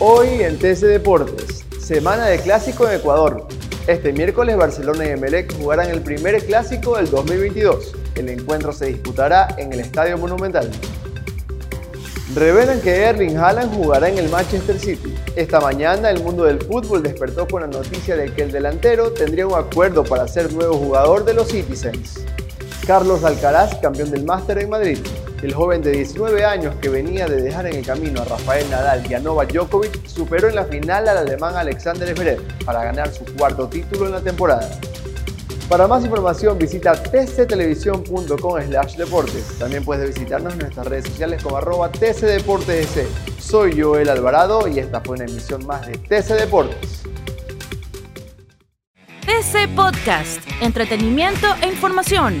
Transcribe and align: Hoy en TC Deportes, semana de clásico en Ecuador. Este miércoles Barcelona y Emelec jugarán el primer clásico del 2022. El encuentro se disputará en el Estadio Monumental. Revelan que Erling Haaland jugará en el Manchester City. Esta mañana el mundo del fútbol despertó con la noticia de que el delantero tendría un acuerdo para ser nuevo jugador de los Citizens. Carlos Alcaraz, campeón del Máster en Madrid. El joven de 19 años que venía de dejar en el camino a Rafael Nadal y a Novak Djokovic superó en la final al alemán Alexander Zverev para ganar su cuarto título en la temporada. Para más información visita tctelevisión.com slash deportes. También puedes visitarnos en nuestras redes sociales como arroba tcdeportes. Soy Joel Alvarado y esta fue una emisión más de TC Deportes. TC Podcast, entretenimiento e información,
Hoy 0.00 0.42
en 0.42 0.56
TC 0.60 0.82
Deportes, 0.82 1.64
semana 1.80 2.26
de 2.26 2.38
clásico 2.38 2.88
en 2.88 3.00
Ecuador. 3.00 3.48
Este 3.88 4.12
miércoles 4.12 4.56
Barcelona 4.56 5.04
y 5.04 5.08
Emelec 5.08 5.52
jugarán 5.58 5.90
el 5.90 6.02
primer 6.02 6.40
clásico 6.46 6.96
del 6.96 7.10
2022. 7.10 7.96
El 8.14 8.28
encuentro 8.28 8.72
se 8.72 8.86
disputará 8.86 9.48
en 9.58 9.72
el 9.72 9.80
Estadio 9.80 10.16
Monumental. 10.16 10.70
Revelan 12.32 12.80
que 12.80 12.94
Erling 12.94 13.38
Haaland 13.38 13.74
jugará 13.74 14.08
en 14.08 14.18
el 14.18 14.28
Manchester 14.28 14.78
City. 14.78 15.16
Esta 15.34 15.58
mañana 15.58 16.10
el 16.10 16.22
mundo 16.22 16.44
del 16.44 16.60
fútbol 16.60 17.02
despertó 17.02 17.48
con 17.48 17.62
la 17.62 17.66
noticia 17.66 18.14
de 18.14 18.32
que 18.32 18.42
el 18.42 18.52
delantero 18.52 19.10
tendría 19.10 19.48
un 19.48 19.54
acuerdo 19.54 20.04
para 20.04 20.28
ser 20.28 20.52
nuevo 20.52 20.76
jugador 20.76 21.24
de 21.24 21.34
los 21.34 21.48
Citizens. 21.48 22.24
Carlos 22.86 23.24
Alcaraz, 23.24 23.74
campeón 23.80 24.12
del 24.12 24.24
Máster 24.24 24.58
en 24.58 24.70
Madrid. 24.70 24.98
El 25.42 25.54
joven 25.54 25.82
de 25.82 25.92
19 25.92 26.44
años 26.44 26.74
que 26.80 26.88
venía 26.88 27.26
de 27.26 27.40
dejar 27.40 27.66
en 27.66 27.76
el 27.76 27.86
camino 27.86 28.22
a 28.22 28.24
Rafael 28.24 28.68
Nadal 28.70 29.04
y 29.08 29.14
a 29.14 29.20
Novak 29.20 29.52
Djokovic 29.52 30.06
superó 30.06 30.48
en 30.48 30.56
la 30.56 30.64
final 30.64 31.08
al 31.08 31.18
alemán 31.18 31.54
Alexander 31.54 32.08
Zverev 32.14 32.42
para 32.64 32.82
ganar 32.82 33.12
su 33.12 33.24
cuarto 33.36 33.68
título 33.68 34.06
en 34.06 34.12
la 34.12 34.20
temporada. 34.20 34.68
Para 35.68 35.86
más 35.86 36.02
información 36.02 36.58
visita 36.58 36.94
tctelevisión.com 36.94 38.62
slash 38.66 38.96
deportes. 38.96 39.58
También 39.58 39.84
puedes 39.84 40.08
visitarnos 40.08 40.54
en 40.54 40.60
nuestras 40.60 40.86
redes 40.86 41.04
sociales 41.04 41.42
como 41.42 41.58
arroba 41.58 41.90
tcdeportes. 41.92 43.06
Soy 43.38 43.78
Joel 43.78 44.08
Alvarado 44.08 44.66
y 44.66 44.78
esta 44.78 45.02
fue 45.02 45.16
una 45.16 45.26
emisión 45.26 45.66
más 45.66 45.86
de 45.86 45.98
TC 45.98 46.34
Deportes. 46.40 47.02
TC 49.26 49.68
Podcast, 49.76 50.40
entretenimiento 50.62 51.46
e 51.62 51.68
información, 51.68 52.40